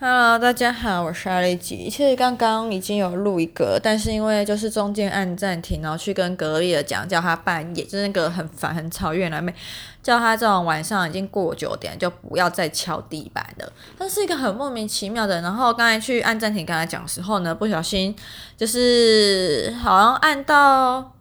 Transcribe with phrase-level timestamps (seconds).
[0.00, 1.88] Hello，大家好，我是阿丽吉。
[1.88, 9.54] 其实刚刚已经有录一个，但是因为就是中间按暂停，然后去跟隔壁的讲，叫他半夜就是那个很烦很吵，越来没
[10.02, 13.72] 叫他这种晚上已经过九点就不要再敲地板了。
[13.96, 15.40] 他是一个很莫名其妙的。
[15.40, 18.14] 然后刚才去按暂停跟他讲时候呢，不小心
[18.56, 21.13] 就是好像按到。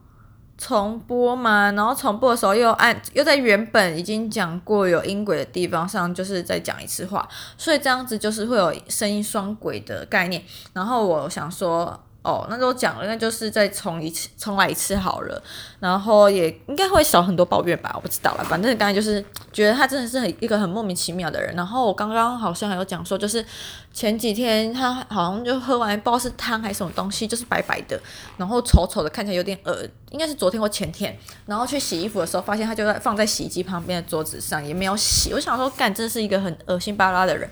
[0.57, 7.27] 重播嘛，然后重播的时候又按，又在原本已经讲过有音轨的地方上，就是再讲一次话，
[7.57, 10.43] 所以这样子就是会有声音双轨的概念。
[10.73, 11.99] 然后我想说。
[12.23, 15.43] 哦，那都讲了，那就是再重一次，重来一次好了。
[15.79, 18.43] 然后也应该会少很多抱怨吧，我不知道了。
[18.45, 21.53] 反正刚才就是觉得他真的是很一个很莫名其妙的人。
[21.55, 23.45] 然后我刚刚好像还有讲说，就是
[23.91, 27.99] 前几天他好像就喝完不知道是汤还是什么东西，就是白白的，
[28.37, 29.85] 然后丑丑的，看起来有点恶。
[30.11, 35.33] 应该是昨天或前天，然后去洗衣服的时候，发现他就在放在洗衣机旁边的桌子上，也没有洗。
[35.33, 37.49] 我想说，干，真是一个很恶心巴拉的人。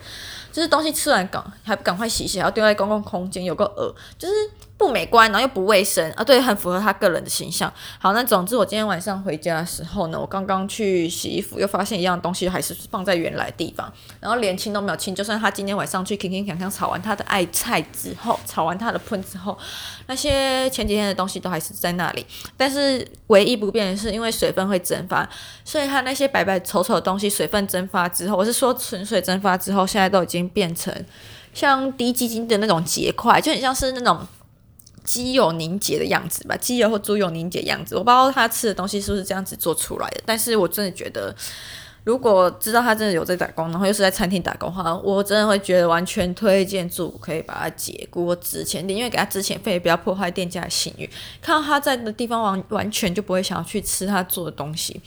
[0.52, 4.34] 就是东西吃完赶还不赶快洗洗，还要丢在公共空间，有个恶，就是
[4.82, 7.72] 不美观，然后又不卫生啊，对，很符合他个人的形象。
[8.00, 15.16] 好，那总之我今天晚上回家的时候呢，我刚刚去洗衣服，又发现一样东西还是放在原来的地方，然后连清都没有清。
[15.16, 19.58] 就算他今天晚上去勤勤恳恳炒完他的爱菜之后，炒完他的喷之后，
[20.08, 22.26] 那些前几天的东西都还是在那里。
[22.58, 25.28] 但是唯一不变的是，因为水分会蒸发，
[25.64, 30.42] 所以他那些白白丑丑的东西，水分蒸发之后，我是说纯水蒸发之后，现在都已经。
[30.54, 30.94] 变成
[31.54, 34.20] 像滴鸡精的那种结块，就很像是那种
[35.04, 37.96] 鸡油凝结的样子吧，鸡油或猪油凝结的样子。
[37.96, 41.36] 我不知道他吃的东西是不是这样子做出来的，但是我真的觉得，
[42.04, 51.10] 如果知道他真的有在打工，然后又是在餐厅打工的话，我真的会觉得完全推荐住可以把它解雇值钱点，因为给他值钱费，不要破坏店家的信誉。
[51.42, 55.02] 看到他在的地方完完全就不会想要去吃他做的东西。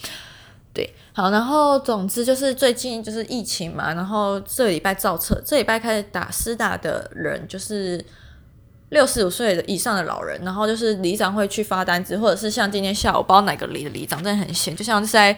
[0.73, 8.05] 对，好，然后总之就是最近就是疫情嘛，然后这礼拜造册，这礼拜开始打施打的人就是
[8.95, 15.36] 六十五岁的以上的老人，然后就是里长会去发单子，或者是像今天下午，包哪个里的里长真的很闲，就像是在。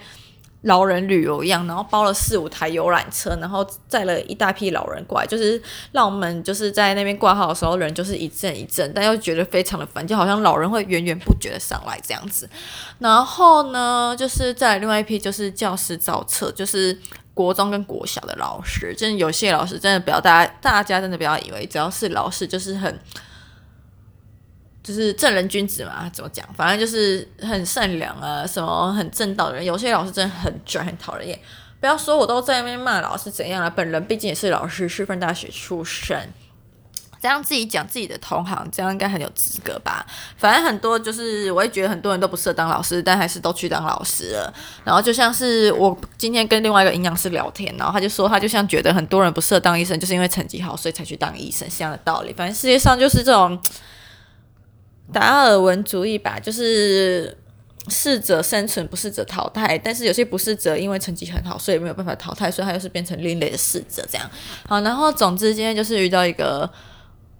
[0.62, 12.48] 老人旅游一样，然后包了四五台游览车，然后载了一大批老人过来，就是让我们就是在那边挂号的时候，人就是一阵一阵，但又觉得非常的烦，就好像老人会源源不绝的上来这样子。
[12.98, 16.98] 然后呢，就是再另外一批就是教师造册，就是
[17.32, 22.98] 国中跟国小的老师，真的有些老师真的不要大家大家真的不要以为只要是老师就是很。
[24.86, 26.46] 就是正人君子嘛，怎么讲？
[26.56, 29.64] 反正就是很善良啊，什么很正道的人。
[29.64, 31.36] 有些老师真的很拽，很讨人厌。
[31.80, 36.32] 不要说我都在那边骂老师怎样了，本人毕竟也是老师，师范大学出身。
[37.20, 40.06] 这样自己讲自己的同行，这样应该很有资格吧？
[40.36, 44.54] 反正很多就是，我也觉得很多人都不适合当老师，但还是都去当老师了。
[44.84, 52.32] 然后就像是我今天跟另外一个营养师聊天，然后他就说，他就像觉得很多人不适合当医生，就是因为成绩好，所以才去当医生，这样的道理。
[52.32, 53.60] 反正世界上就是这种。
[55.12, 57.36] 达尔文主义吧，就是
[57.88, 59.78] 适者生存，不适者淘汰。
[59.78, 64.28] 但是有些不适者因为成绩很好，所以没有办法淘汰，所以他又是变成另类的适者这样。
[64.68, 66.68] 好，然后总之今天就是遇到一个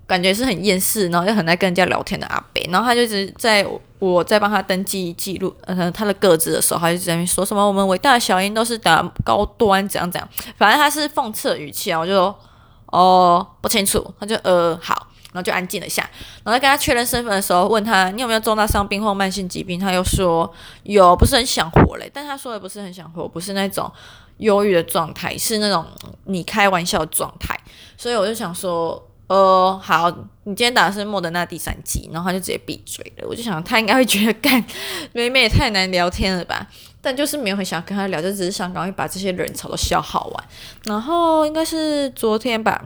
[0.06, 3.66] 感觉是很厌世，然后又很爱跟人家聊天的阿伯，然后他就一直在
[3.98, 12.38] 我在帮他登记记录呃他的个子的时候，他就在那边说什么我们伟大的小英都是打高端怎样怎样，反正他是讽刺语气啊，我就说
[12.86, 15.08] 哦不清楚，他就呃好。
[15.36, 16.08] 然后就安静了下，
[16.42, 20.50] 然后跟他确认身份的时候，问他你有没有重大伤病或慢性疾病，他又说
[20.84, 22.10] 有，不是很想活嘞。
[22.12, 23.92] 但他说的不是很想活，不是那种
[24.38, 25.84] 忧郁的状态，是那种
[26.24, 27.54] 你开玩笑的状态。
[27.98, 30.10] 所以我就想说，呃，好，
[30.44, 33.28] 你今天打的是莫德纳第三剂，然后他就直接闭嘴了。
[33.28, 34.64] 我就想他应该会觉得干
[35.12, 36.66] 妹妹也太难聊天了吧？
[37.02, 40.44] 但就是没有很想跟他聊，就只是想赶快把这些人潮都消耗完。
[40.86, 42.82] 然后应该是昨天吧。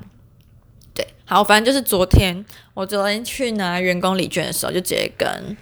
[1.31, 5.57] 好，反正就是昨天，我昨天去拿员工礼券的时候，就直接跟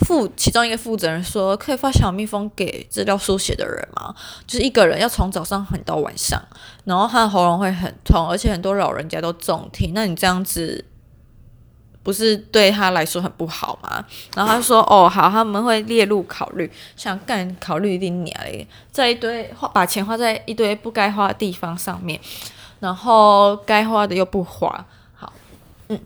[0.00, 4.14] 负其中一个负责人说，可以发小蜜蜂给资料书写的人吗？
[4.46, 6.38] 就是一个人要从早上喊到晚上，
[6.84, 10.84] 然后他的喉咙会很痛，而且很多老人家都重听，那你这样子
[12.02, 14.04] 不是对他来说很不好吗？
[14.36, 22.20] 然后他说，哦，好，他们会列入考虑，想干考虑一定鸟嘞，在一堆花把钱花在一堆不该花的地方上面，
[22.80, 24.84] 然后该花的又不花。
[25.88, 26.00] 嗯，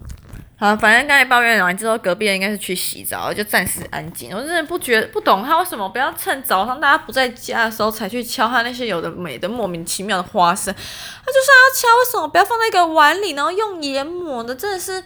[0.59, 4.35] 好，反正刚才抱怨完之后，隔壁人应该是去洗澡，就暂时安静。
[4.35, 10.75] 我真的不觉得不懂他为什么不要趁早上大家不在家的时候才去敲他那些有的没的莫名其妙的花生。
[10.75, 14.55] 他就是要敲，为什么不要放在一个碗里，然后用盐抹的？
[14.55, 15.03] 真的是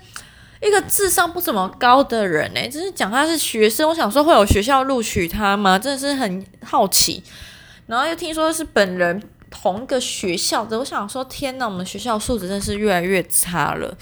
[0.61, 5.79] 一个智商不怎么高的人呢、欸，就是讲他是学生，我想说会有学校录取他吗？
[5.79, 7.23] 真的是很好奇。
[7.87, 9.23] 然后又听说是本人。
[9.55, 13.95] 同一个学校的，我想说，天呐，我们学校素质真是越来越差了。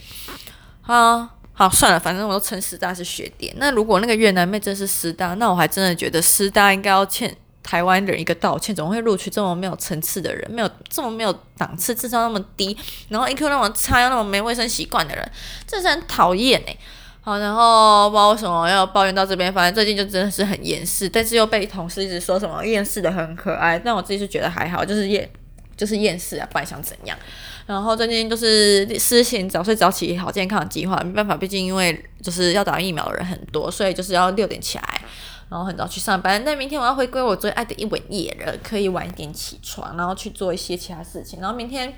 [0.90, 3.54] 啊，好算了，反正我都称师大是学点。
[3.58, 7.32] 那如果那个越南妹真是师大，那我还真的觉得师大应该要欠
[7.62, 12.76] 台湾人一个道歉，怎么会录取这么没有层次的人，没有这么没有档次，智商那么低，
[13.08, 15.30] 然后 EQ 那么差，又那么没卫生习惯的人，
[15.64, 16.76] 真是很讨厌哎。
[17.22, 25.30] 好，然后不知道为什么要抱怨到这边，反正最近就真的是很厌世，但是又被同事一直说什么厌世的很可爱，但我自己是觉得还好，就是厌
[25.80, 27.16] 就是厌世啊，不然想怎样？
[27.64, 35.00] 然后最近就是实行早睡早起好健康的计划，没办法，毕竟因为就是要打疫苗的人很多，所以就是要六点起来，
[35.48, 36.42] 然后很早去上班。
[36.44, 41.94] 但明天我要回归我最爱的一吻夜人，可以晚一点起床，然后去做一些其他事情，然后明天。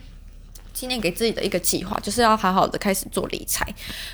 [0.72, 3.66] 今年给自己的一个计划，就是要好好的开始做理财。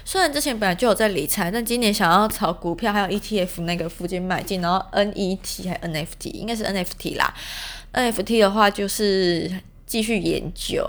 [0.04, 7.34] 虽然之前本来就有在理财，但今年想要炒股票，还有 ETF 那个附近迈进，然后 NFT 还 NFT，应该是 NFT 啦。
[7.92, 9.50] NFT 的话就是
[9.86, 10.88] 继续研究，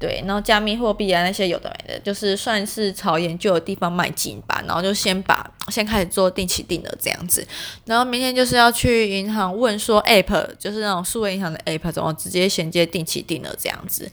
[0.00, 4.62] 对，然后加密货币啊那些有的没的，就是算是朝研究的地方迈进吧。
[4.66, 7.46] 然后就先把先开始做定期定额这样子，
[7.84, 14.10] 然后明天就是要去银行问说 App，就是那种数位银行的 App 怎么直接衔接定期定额这样子。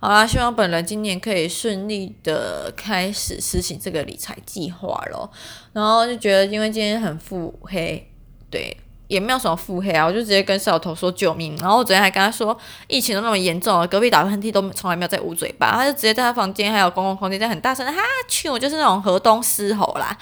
[0.00, 5.28] 好啦，希望本人今年可以顺利的开始实行这个理财计划咯。
[5.72, 8.08] 然后就觉得，因为今天很腹黑，
[8.48, 8.76] 对，
[9.08, 11.56] 也没有什么腹黑啊，我就直接跟小头说救命。
[11.56, 12.56] 然后我昨天还跟他说，
[12.86, 17.98] 疫情都那么严重了，隔壁打喷嚏都从来没有在捂嘴巴，他就直接在他房间还有公共空间在很大声的哈
[18.28, 20.16] 去，我就是那种河东狮吼啦。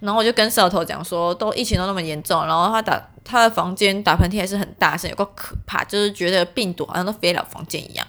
[0.00, 8.06] 然后我就跟小头讲说，都疫情都那么严重，然后他打他的房间打喷嚏还是很大声，有够可怕，就是觉得病毒好像都飞了房间一样。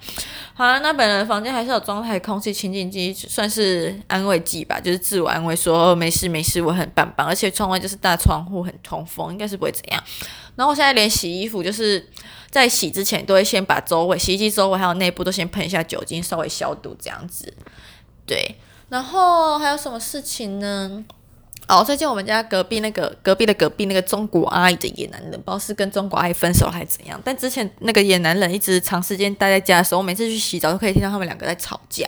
[0.55, 10.03] 好了，那本人房间还是有装台空气清净机，算是安慰剂吧，就是自我安慰说，说没事没事，我很棒棒，而且窗外就是大窗户，很通风，应该是不会怎样。
[10.55, 12.07] 然后我现在连洗衣服，就是
[12.51, 17.51] 在洗之前都会先把周围洗衣机周围还有内部都先喷一下酒精，稍微消毒这样子。
[18.27, 18.55] 对，
[18.89, 21.03] 然后还有什么事情呢？
[21.67, 27.19] 哦，最近我们家隔壁那个隔壁的隔壁那个中国阿姨的野男人，不知道是跟中国阿姨分手还是怎样。
[27.23, 32.07] 但之前那个野男人一直长时间待在家的时候，我每次去洗澡都可以听到他们两个在吵架。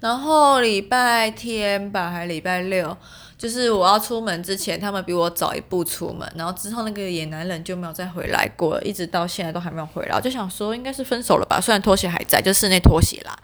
[0.00, 2.96] 然后礼拜天吧，还礼拜六，
[3.38, 6.30] 就是我要出门之前，他们比我早一步出门。
[6.34, 10.16] 然后之后那个野男人就没有再回来过，一直到现在都还没有回来。
[10.16, 11.60] 我就想说，应该是分手了吧？
[11.60, 13.36] 虽然拖鞋还在，就室内拖鞋啦。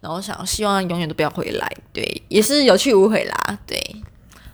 [0.00, 3.78] 然后想希望永远都不要回来，对，也是有去无回啦，对。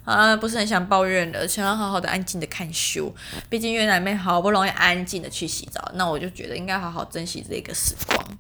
[0.05, 3.15] 啊，不是很想抱怨的，想要好好的安静的看书。
[3.49, 8.39] 毕竟越南妹好不容易安静的去洗澡，那我就觉得应该好好珍惜这个时光。